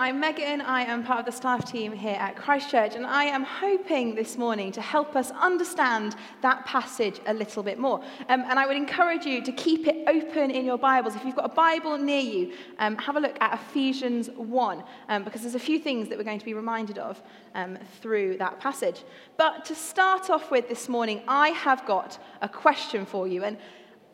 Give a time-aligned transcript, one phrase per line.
[0.00, 0.60] I'm Megan.
[0.60, 4.38] I am part of the staff team here at Christchurch, and I am hoping this
[4.38, 8.00] morning to help us understand that passage a little bit more.
[8.28, 11.16] Um, and I would encourage you to keep it open in your Bibles.
[11.16, 15.24] If you've got a Bible near you, um, have a look at Ephesians 1, um,
[15.24, 17.20] because there's a few things that we're going to be reminded of
[17.56, 19.02] um, through that passage.
[19.36, 23.42] But to start off with this morning, I have got a question for you.
[23.42, 23.58] And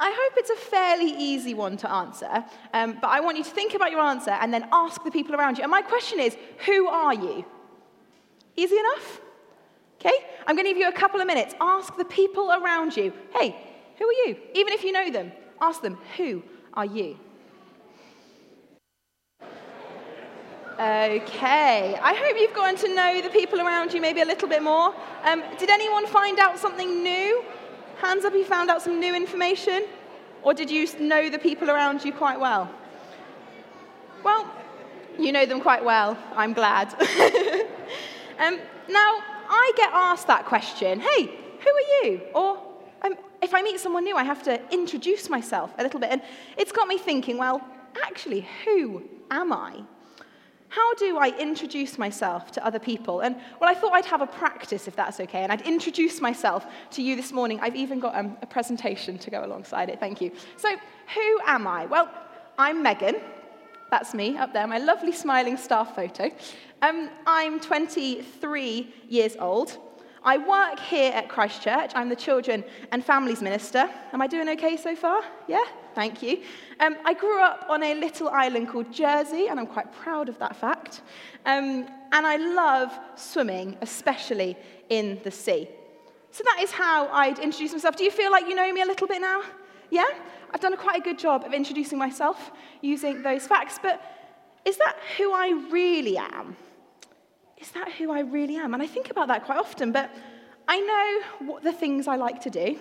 [0.00, 3.50] I hope it's a fairly easy one to answer, um, but I want you to
[3.50, 5.62] think about your answer and then ask the people around you.
[5.62, 6.36] And my question is
[6.66, 7.44] who are you?
[8.56, 9.20] Easy enough?
[10.00, 10.16] Okay?
[10.46, 11.54] I'm going to give you a couple of minutes.
[11.60, 13.56] Ask the people around you, hey,
[13.98, 14.36] who are you?
[14.54, 16.42] Even if you know them, ask them, who
[16.74, 17.16] are you?
[20.74, 24.60] Okay, I hope you've gotten to know the people around you maybe a little bit
[24.60, 24.92] more.
[25.22, 27.44] Um, did anyone find out something new
[28.04, 29.86] Hands up, you found out some new information?
[30.42, 32.70] Or did you know the people around you quite well?
[34.22, 34.46] Well,
[35.18, 36.18] you know them quite well.
[36.36, 36.92] I'm glad.
[38.38, 42.20] um, now, I get asked that question hey, who are you?
[42.34, 42.58] Or
[43.00, 46.10] um, if I meet someone new, I have to introduce myself a little bit.
[46.10, 46.20] And
[46.58, 47.66] it's got me thinking, well,
[48.04, 49.82] actually, who am I?
[50.74, 53.20] How do I introduce myself to other people?
[53.20, 56.66] And well, I thought I'd have a practice if that's okay, and I'd introduce myself
[56.92, 57.60] to you this morning.
[57.62, 60.00] I've even got um, a presentation to go alongside it.
[60.00, 60.32] Thank you.
[60.56, 60.68] So,
[61.14, 61.86] who am I?
[61.86, 62.10] Well,
[62.58, 63.14] I'm Megan.
[63.92, 66.28] That's me up there, my lovely smiling staff photo.
[66.82, 69.78] Um, I'm 23 years old.
[70.26, 71.92] I work here at Christchurch.
[71.94, 73.90] I'm the Children and Families Minister.
[74.10, 75.20] Am I doing okay so far?
[75.46, 75.62] Yeah?
[75.94, 76.40] Thank you.
[76.80, 80.38] Um, I grew up on a little island called Jersey, and I'm quite proud of
[80.38, 81.02] that fact.
[81.44, 84.56] Um, and I love swimming, especially
[84.88, 85.68] in the sea.
[86.30, 87.96] So that is how I'd introduce myself.
[87.96, 89.42] Do you feel like you know me a little bit now?
[89.90, 90.08] Yeah?
[90.52, 94.00] I've done a quite a good job of introducing myself using those facts, but
[94.64, 96.56] is that who I really am?
[97.64, 98.74] Is that who I really am?
[98.74, 100.10] And I think about that quite often, but
[100.68, 102.78] I know what the things I like to do.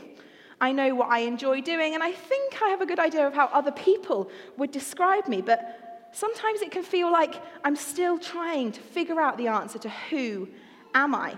[0.59, 3.33] I know what I enjoy doing, and I think I have a good idea of
[3.33, 8.73] how other people would describe me, but sometimes it can feel like I'm still trying
[8.73, 10.49] to figure out the answer to who
[10.93, 11.38] am I.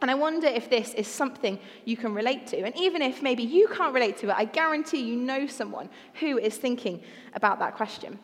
[0.00, 2.62] And I wonder if this is something you can relate to.
[2.62, 5.90] And even if maybe you can't relate to it, I guarantee you know someone
[6.20, 7.02] who is thinking
[7.34, 8.20] about that question.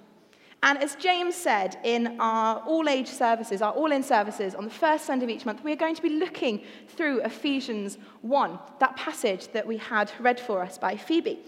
[0.65, 4.71] And as James said in our all age services, our all in services on the
[4.71, 9.49] first Sunday of each month, we're going to be looking through Ephesians 1, that passage
[9.49, 11.39] that we had read for us by Phoebe.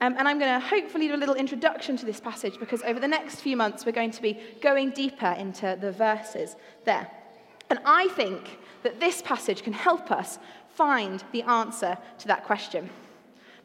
[0.00, 2.98] Um, and I'm going to hopefully do a little introduction to this passage because over
[2.98, 7.08] the next few months we're going to be going deeper into the verses there.
[7.68, 10.40] And I think that this passage can help us
[10.74, 12.90] find the answer to that question.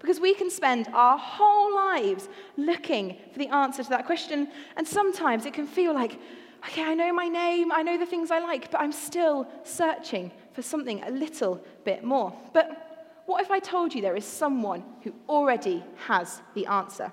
[0.06, 4.50] Because we can spend our whole lives looking for the answer to that question.
[4.78, 6.20] And sometimes it can feel like,
[6.64, 10.32] okay, I know my name, I know the things I like, but I'm still searching
[10.54, 12.32] for something a little bit more.
[12.54, 17.12] But what if I told you there is someone who already has the answer?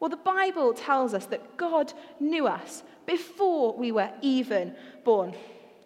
[0.00, 4.74] Well, the Bible tells us that God knew us before we were even
[5.04, 5.34] born.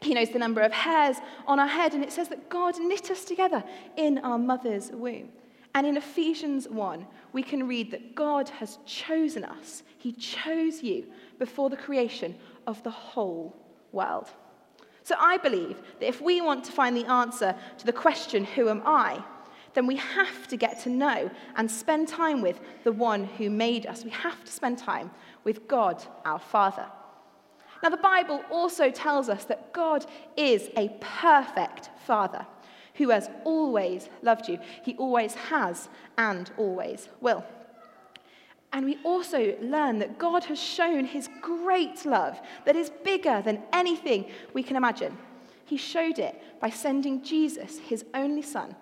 [0.00, 1.16] He knows the number of hairs
[1.48, 3.64] on our head, and it says that God knit us together
[3.96, 5.30] in our mother's womb.
[5.74, 9.82] And in Ephesians 1, we can read that God has chosen us.
[9.98, 11.06] He chose you
[11.38, 12.34] before the creation
[12.66, 13.56] of the whole
[13.92, 14.30] world.
[15.02, 18.68] So I believe that if we want to find the answer to the question, Who
[18.68, 19.22] am I?
[19.74, 23.86] then we have to get to know and spend time with the one who made
[23.86, 24.02] us.
[24.02, 25.10] We have to spend time
[25.44, 26.86] with God, our Father.
[27.82, 30.04] Now, the Bible also tells us that God
[30.36, 32.44] is a perfect Father
[32.98, 34.58] who has always loved you.
[34.82, 35.88] He always has
[36.18, 37.44] and always will.
[38.72, 43.62] And we also learn that God has shown his great love that is bigger than
[43.72, 45.16] anything we can imagine.
[45.64, 48.74] He showed it by sending Jesus, his only son,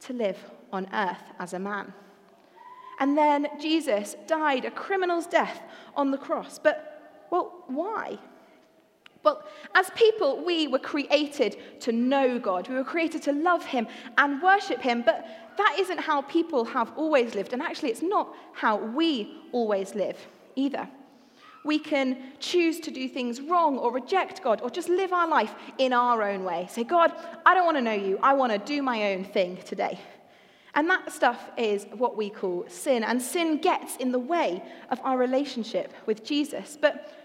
[0.00, 0.38] to live
[0.72, 1.92] on earth as a man.
[3.00, 5.62] And then Jesus died a criminal's death
[5.96, 6.60] on the cross.
[6.60, 8.18] But, well, why?
[9.24, 9.42] Well,
[9.74, 12.68] as people, we were created to know God.
[12.68, 13.88] We were created to love Him
[14.18, 15.26] and worship Him, but
[15.56, 17.52] that isn't how people have always lived.
[17.52, 20.18] And actually, it's not how we always live
[20.56, 20.88] either.
[21.64, 25.54] We can choose to do things wrong or reject God or just live our life
[25.78, 26.68] in our own way.
[26.70, 27.10] Say, God,
[27.46, 28.18] I don't want to know you.
[28.22, 29.98] I want to do my own thing today.
[30.74, 33.02] And that stuff is what we call sin.
[33.02, 36.76] And sin gets in the way of our relationship with Jesus.
[36.78, 37.23] But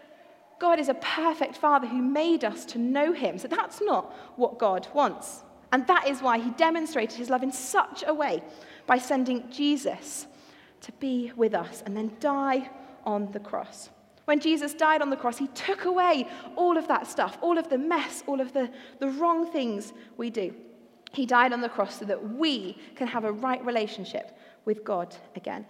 [0.59, 3.37] God is a perfect Father who made us to know Him.
[3.37, 5.43] So that's not what God wants.
[5.71, 8.43] And that is why He demonstrated His love in such a way
[8.85, 10.27] by sending Jesus
[10.81, 12.69] to be with us and then die
[13.05, 13.89] on the cross.
[14.25, 17.67] When Jesus died on the cross, he took away all of that stuff, all of
[17.69, 18.69] the mess, all of the,
[18.99, 20.53] the wrong things we do.
[21.13, 25.15] He died on the cross so that we can have a right relationship with God
[25.35, 25.65] again.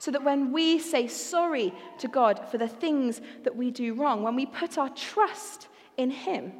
[0.00, 4.22] So that when we say sorry to God for the things that we do wrong,
[4.22, 5.68] when we put our trust
[5.98, 6.52] in Him,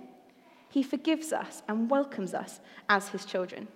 [0.68, 2.60] He forgives us and welcomes us
[2.90, 3.66] as His children.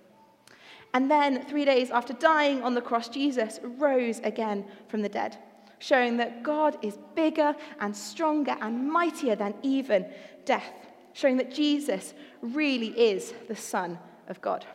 [0.93, 5.39] And then, three days after dying on the cross, Jesus rose again from the dead,
[5.79, 10.05] showing that God is bigger and stronger and mightier than even
[10.45, 10.75] death,
[11.15, 12.13] showing that Jesus
[12.43, 14.67] really is the Son of God.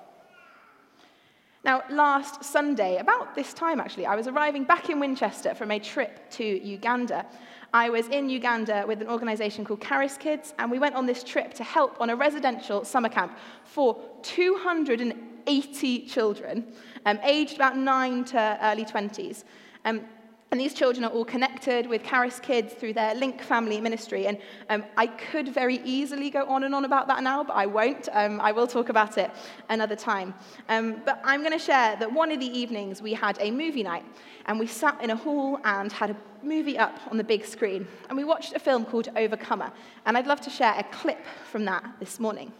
[1.63, 5.79] Now, last Sunday, about this time actually, I was arriving back in Winchester from a
[5.79, 7.25] trip to Uganda.
[7.73, 11.21] I was in Uganda with an organization called Caris Kids, and we went on this
[11.21, 16.65] trip to help on a residential summer camp for 280 children,
[17.05, 19.43] um, aged about 9 to early 20s.
[19.83, 20.05] Um,
[20.51, 24.25] and these children are all connected with Caris Kids through their Link Family Ministry.
[24.25, 27.67] And um, I could very easily go on and on about that now, but I
[27.67, 28.09] won't.
[28.13, 29.29] Um, I will talk about it
[29.69, 30.33] another time.
[30.67, 33.83] Um, but I'm going to share that one of the evenings we had a movie
[33.83, 34.05] night,
[34.47, 37.87] and we sat in a hall and had a movie up on the big screen.
[38.07, 39.71] And we watched a film called Overcomer.
[40.07, 42.51] And I'd love to share a clip from that this morning.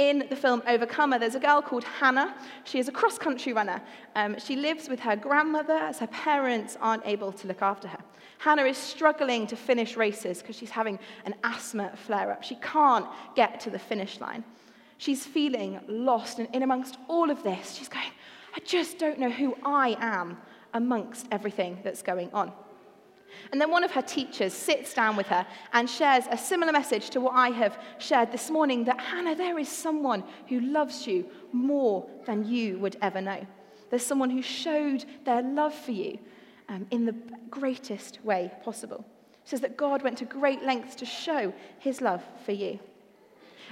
[0.00, 2.34] In the film Overcomer, there's a girl called Hannah.
[2.64, 3.82] She is a cross country runner.
[4.16, 7.98] Um, she lives with her grandmother as her parents aren't able to look after her.
[8.38, 12.42] Hannah is struggling to finish races because she's having an asthma flare up.
[12.42, 13.04] She can't
[13.36, 14.42] get to the finish line.
[14.96, 18.06] She's feeling lost, and in amongst all of this, she's going,
[18.56, 20.38] I just don't know who I am
[20.72, 22.52] amongst everything that's going on.
[23.52, 27.10] And then one of her teachers sits down with her and shares a similar message
[27.10, 31.26] to what I have shared this morning that Hannah, there is someone who loves you
[31.52, 33.46] more than you would ever know.
[33.90, 36.18] There's someone who showed their love for you
[36.68, 37.14] um, in the
[37.50, 39.04] greatest way possible.
[39.44, 42.78] She says that God went to great lengths to show his love for you.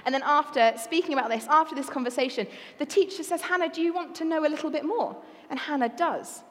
[0.05, 2.47] And then, after speaking about this, after this conversation,
[2.77, 5.15] the teacher says, Hannah, do you want to know a little bit more?
[5.49, 6.43] And Hannah does.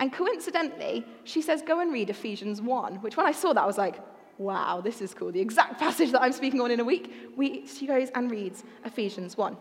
[0.00, 3.66] And coincidentally, she says, Go and read Ephesians 1, which when I saw that, I
[3.66, 4.00] was like,
[4.38, 5.30] Wow, this is cool.
[5.30, 7.12] The exact passage that I'm speaking on in a week.
[7.36, 9.56] We, she goes and reads Ephesians 1.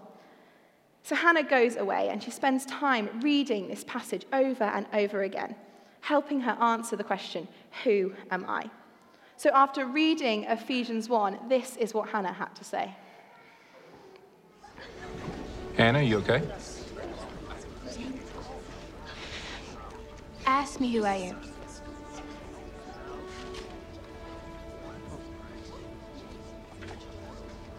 [1.03, 5.55] So Hannah goes away and she spends time reading this passage over and over again,
[6.01, 7.47] helping her answer the question,
[7.83, 8.69] Who am I?
[9.35, 12.95] So after reading Ephesians 1, this is what Hannah had to say.
[15.75, 16.41] Hannah, you okay?
[20.49, 21.39] Ask me who I am.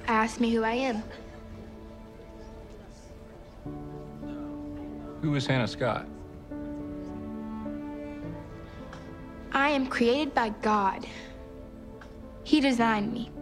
[0.07, 1.03] Ask me who I am.
[5.21, 6.07] Who is Hannah Scott?
[9.51, 11.05] I am created by God.
[12.45, 13.33] He designed me.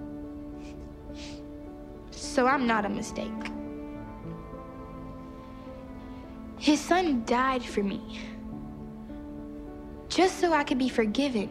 [2.12, 3.52] So I'm not a mistake.
[6.56, 8.20] His son died for me
[10.18, 11.48] just so I could be forgiven.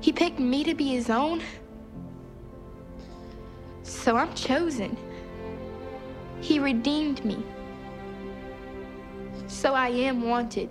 [0.00, 1.42] He picked me to be his own,
[3.82, 4.96] so I'm chosen.
[6.40, 7.42] He redeemed me,
[9.48, 10.70] so I am wanted.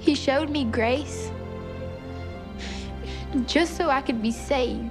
[0.00, 1.30] He showed me grace
[3.46, 4.90] just so I could be saved.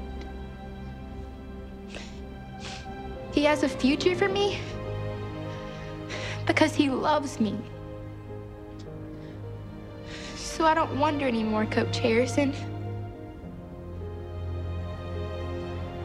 [3.34, 4.62] He has a future for me
[6.46, 7.58] because he loves me.
[10.36, 12.54] So I don't wonder anymore, Coach Harrison.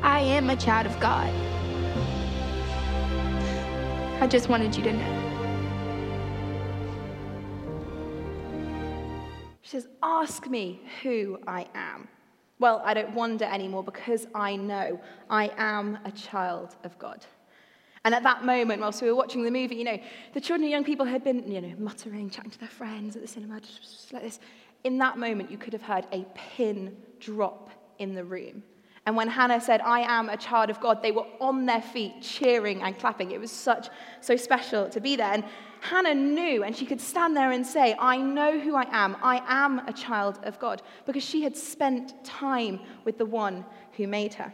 [0.02, 1.33] I am a child of God.
[4.21, 5.28] I just wanted you to know.
[9.62, 12.09] She says, Ask me who I am.
[12.59, 17.25] Well, I don't wonder anymore because I know I am a child of God.
[18.08, 19.98] And at that moment, whilst we were watching the movie, you know,
[20.32, 23.20] the children and young people had been, you know, muttering, chatting to their friends at
[23.20, 24.40] the cinema, just like this.
[24.82, 28.62] In that moment, you could have heard a pin drop in the room.
[29.04, 32.22] And when Hannah said, I am a child of God, they were on their feet,
[32.22, 33.30] cheering and clapping.
[33.32, 33.90] It was such,
[34.22, 35.34] so special to be there.
[35.34, 35.44] And
[35.82, 39.18] Hannah knew, and she could stand there and say, I know who I am.
[39.22, 43.66] I am a child of God, because she had spent time with the one
[43.98, 44.50] who made her.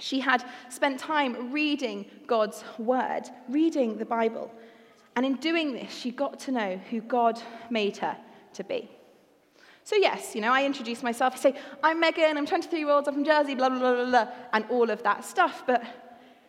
[0.00, 4.52] She had spent time reading God's word, reading the Bible.
[5.14, 8.16] And in doing this, she got to know who God made her
[8.54, 8.90] to be.
[9.84, 11.34] So, yes, you know, I introduce myself.
[11.34, 14.10] I say, I'm Megan, I'm 23 years old, I'm from Jersey, blah, blah, blah, blah,
[14.10, 15.64] blah, and all of that stuff.
[15.66, 15.84] But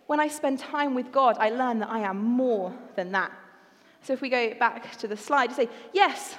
[0.08, 3.31] when I spend time with God, I learn that I am more than that.
[4.01, 6.36] So if we go back to the slide, you say, Yes,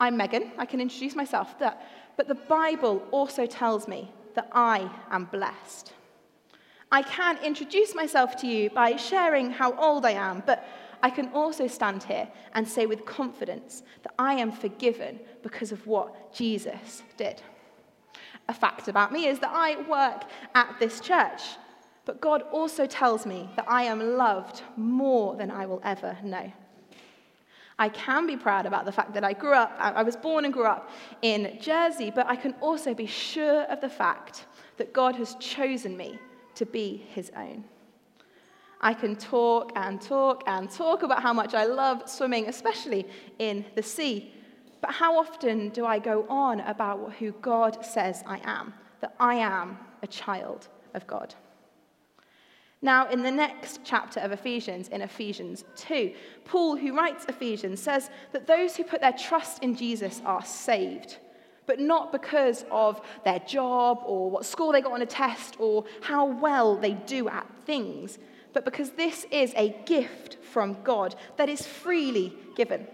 [0.00, 0.52] I'm Megan.
[0.58, 1.54] I can introduce myself.
[1.58, 5.92] But the Bible also tells me that I am blessed.
[6.90, 10.66] I can introduce myself to you by sharing how old I am, but
[11.02, 15.86] I can also stand here and say with confidence that I am forgiven because of
[15.86, 17.42] what Jesus did.
[18.48, 21.42] A fact about me is that I work at this church,
[22.06, 26.50] but God also tells me that I am loved more than I will ever know.
[27.78, 30.52] I can be proud about the fact that I grew up, I was born and
[30.52, 30.90] grew up
[31.20, 34.46] in Jersey, but I can also be sure of the fact
[34.78, 36.18] that God has chosen me
[36.58, 37.64] to be his own.
[38.80, 43.06] I can talk and talk and talk about how much I love swimming, especially
[43.38, 44.32] in the sea.
[44.80, 48.74] But how often do I go on about who God says I am?
[49.00, 51.34] That I am a child of God.
[52.80, 56.12] Now, in the next chapter of Ephesians, in Ephesians 2,
[56.44, 61.18] Paul, who writes Ephesians, says that those who put their trust in Jesus are saved,
[61.68, 65.84] but not because of their job or what score they got on a test or
[66.00, 68.18] how well they do at things,
[68.54, 72.88] but because this is a gift from God that is freely given.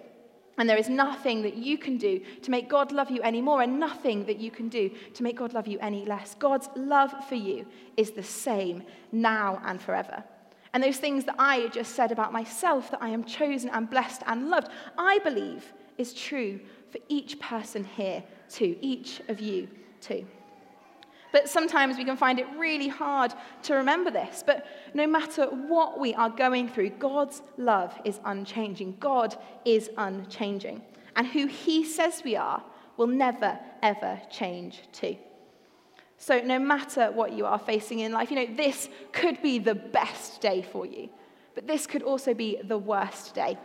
[0.59, 3.62] And there is nothing that you can do to make God love you any more,
[3.62, 6.35] and nothing that you can do to make God love you any less.
[6.35, 7.66] God's love for you
[7.97, 10.23] is the same now and forever.
[10.73, 14.23] And those things that I just said about myself, that I am chosen and blessed
[14.26, 16.59] and loved, I believe is true
[16.94, 19.66] for each person here too, each of you
[20.00, 20.24] too.
[21.32, 23.34] But sometimes we can find it really hard
[23.64, 24.44] to remember this.
[24.46, 28.98] But no matter what we are going through, God's love is unchanging.
[29.00, 30.82] God is unchanging.
[31.16, 32.62] And who He says we are
[32.96, 35.16] will never, ever change too.
[36.16, 39.74] So, no matter what you are facing in life, you know, this could be the
[39.74, 41.08] best day for you,
[41.56, 43.58] but this could also be the worst day.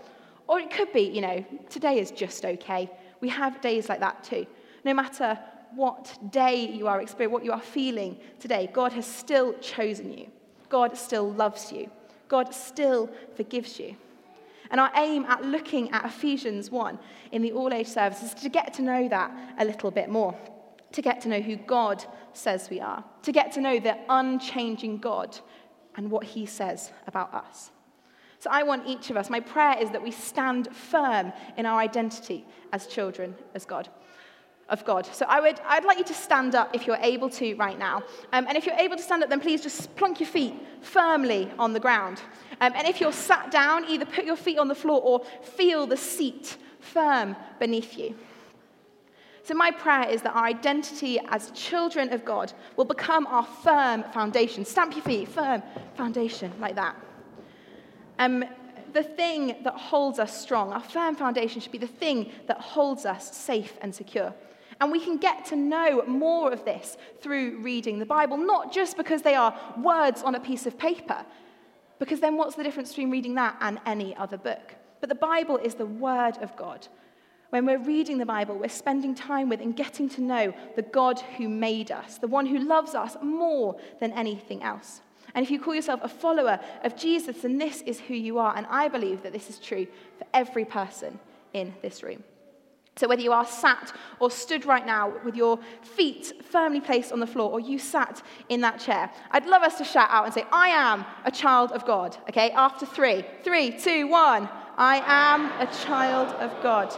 [0.49, 2.89] Or it could be, you know, today is just okay.
[3.21, 4.45] We have days like that too.
[4.83, 5.39] No matter
[5.75, 10.27] what day you are experiencing, what you are feeling today, God has still chosen you.
[10.69, 11.89] God still loves you.
[12.27, 13.95] God still forgives you.
[14.71, 16.99] And our aim at looking at Ephesians 1
[17.31, 20.37] in the all age service is to get to know that a little bit more,
[20.91, 24.99] to get to know who God says we are, to get to know the unchanging
[24.99, 25.37] God
[25.95, 27.71] and what he says about us.
[28.39, 31.79] So I want each of us, my prayer is that we stand firm in our
[31.79, 33.89] identity as children as God
[34.69, 35.05] of God.
[35.05, 38.03] So I would, I'd like you to stand up if you're able to right now.
[38.31, 41.51] Um, and if you're able to stand up, then please just plunk your feet firmly
[41.59, 42.21] on the ground.
[42.61, 45.87] Um, and if you're sat down, either put your feet on the floor or feel
[45.87, 48.15] the seat firm beneath you.
[49.43, 54.03] So, my prayer is that our identity as children of God will become our firm
[54.13, 54.63] foundation.
[54.63, 55.63] Stamp your feet, firm
[55.95, 56.95] foundation, like that.
[58.19, 58.45] Um,
[58.93, 63.05] the thing that holds us strong, our firm foundation should be the thing that holds
[63.05, 64.33] us safe and secure.
[64.81, 68.97] And we can get to know more of this through reading the Bible, not just
[68.97, 71.25] because they are words on a piece of paper,
[71.97, 74.75] because then what's the difference between reading that and any other book?
[75.01, 76.87] But the Bible is the Word of God.
[77.49, 81.19] When we're reading the Bible, we're spending time with and getting to know the God
[81.37, 85.01] who made us, the one who loves us more than anything else.
[85.35, 88.55] And if you call yourself a follower of Jesus, then this is who you are.
[88.55, 91.19] And I believe that this is true for every person
[91.53, 92.23] in this room.
[92.95, 97.21] So, whether you are sat or stood right now with your feet firmly placed on
[97.21, 100.33] the floor, or you sat in that chair, I'd love us to shout out and
[100.33, 102.17] say, I am a child of God.
[102.29, 104.49] Okay, after three, three, two, one.
[104.77, 106.93] I am a child of God.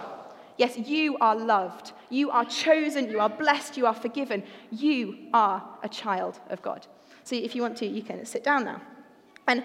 [0.57, 1.93] Yes, you are loved.
[2.09, 3.09] You are chosen.
[3.09, 3.77] You are blessed.
[3.77, 4.43] You are forgiven.
[4.69, 6.85] You are a child of God.
[7.23, 8.81] So, if you want to, you can sit down now.
[9.47, 9.63] And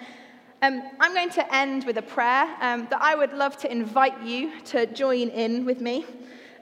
[0.62, 4.22] um, I'm going to end with a prayer um, that I would love to invite
[4.22, 6.06] you to join in with me.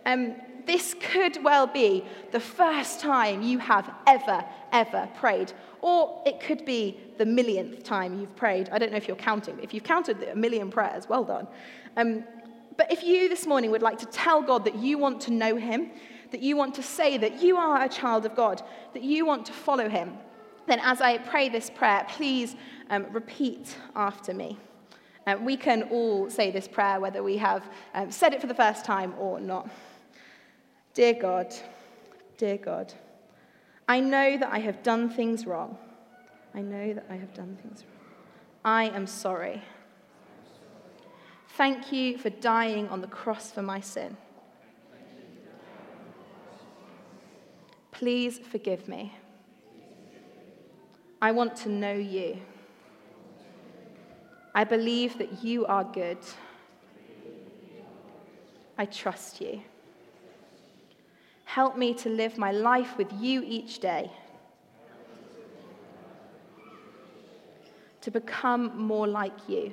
[0.05, 0.35] Um,
[0.67, 5.53] this could well be the first time you have ever, ever prayed.
[5.81, 8.69] Or it could be the millionth time you've prayed.
[8.71, 9.59] I don't know if you're counting.
[9.63, 11.47] If you've counted a million prayers, well done.
[11.97, 12.25] Um,
[12.77, 15.57] but if you this morning would like to tell God that you want to know
[15.57, 15.91] Him,
[16.33, 18.63] that you want to say that you are a child of God,
[18.95, 20.15] that you want to follow Him,
[20.67, 22.57] then as I pray this prayer, please
[22.91, 24.59] um, repeat after me.
[25.27, 28.55] Um, we can all say this prayer, whether we have um, said it for the
[28.55, 29.71] first time or not.
[30.93, 31.55] Dear God,
[32.37, 32.93] dear God,
[33.89, 35.77] I know that I have done things wrong.
[36.55, 38.15] I know that I have done things wrong.
[38.65, 39.63] I am sorry.
[41.57, 44.17] Thank you for dying on the cross for my sin.
[47.93, 49.13] Please forgive me.
[51.21, 52.39] I want to know you.
[54.55, 56.19] I believe that you are good
[58.77, 59.63] I trust you.
[61.45, 64.11] Help me to live my life with you each day.
[68.01, 69.73] To become more like you.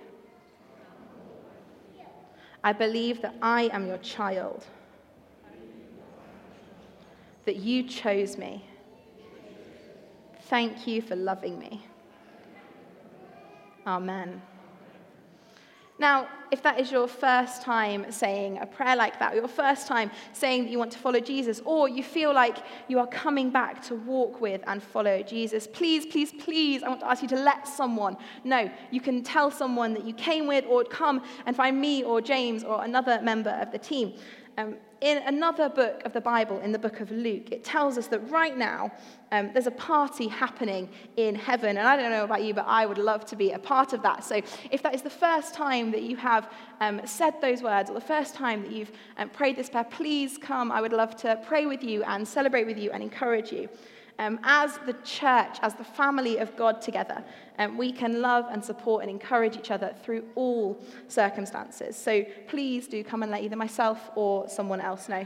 [2.63, 4.67] I believe that I am your child,
[7.45, 8.63] that you chose me.
[10.51, 11.81] Thank you for loving me.
[13.87, 14.41] Amen.
[15.97, 19.87] Now, if that is your first time saying a prayer like that, or your first
[19.87, 22.57] time saying that you want to follow Jesus, or you feel like
[22.89, 26.99] you are coming back to walk with and follow Jesus, please, please, please, I want
[26.99, 28.69] to ask you to let someone know.
[28.91, 32.65] You can tell someone that you came with, or come and find me or James
[32.65, 34.15] or another member of the team.
[34.57, 38.07] Um, in another book of the Bible, in the book of Luke, it tells us
[38.07, 38.91] that right now
[39.31, 41.77] um, there's a party happening in heaven.
[41.77, 44.03] And I don't know about you, but I would love to be a part of
[44.03, 44.23] that.
[44.23, 47.93] So if that is the first time that you have um, said those words, or
[47.93, 50.71] the first time that you've um, prayed this prayer, please come.
[50.71, 53.69] I would love to pray with you and celebrate with you and encourage you
[54.21, 57.23] um, as the church, as the family of God together,
[57.57, 61.95] um, we can love and support and encourage each other through all circumstances.
[61.95, 65.25] So please do come and let either myself or someone else know.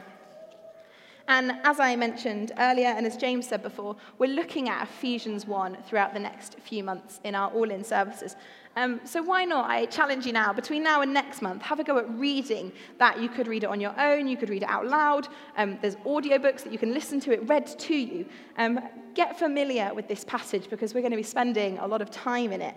[1.27, 5.77] And as I mentioned earlier, and as James said before, we're looking at Ephesians 1
[5.87, 8.35] throughout the next few months in our all in services.
[8.75, 9.69] Um, so why not?
[9.69, 13.19] I challenge you now, between now and next month, have a go at reading that.
[13.19, 15.29] You could read it on your own, you could read it out loud.
[15.57, 18.25] Um, there's audiobooks that you can listen to it read to you.
[18.57, 18.79] Um,
[19.15, 22.51] get familiar with this passage because we're going to be spending a lot of time
[22.51, 22.75] in it.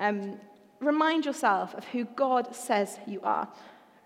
[0.00, 0.38] Um,
[0.80, 3.48] remind yourself of who God says you are.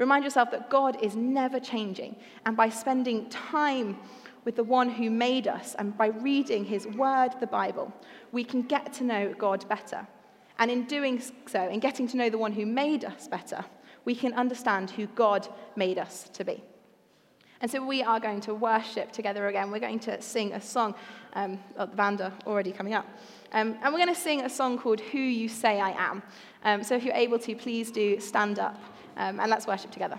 [0.00, 2.16] Remind yourself that God is never changing.
[2.46, 3.98] And by spending time
[4.46, 7.92] with the one who made us and by reading his word, the Bible,
[8.32, 10.06] we can get to know God better.
[10.58, 13.62] And in doing so, in getting to know the one who made us better,
[14.06, 16.64] we can understand who God made us to be.
[17.60, 19.70] And so we are going to worship together again.
[19.70, 20.94] We're going to sing a song,
[21.34, 23.06] um, oh, the band already coming up.
[23.52, 26.22] Um, and we're going to sing a song called Who You Say I Am.
[26.64, 28.80] Um, so if you're able to, please do stand up
[29.16, 30.18] um, and let's worship together.